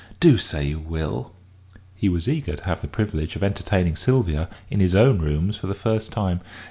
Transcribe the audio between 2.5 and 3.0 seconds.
to have the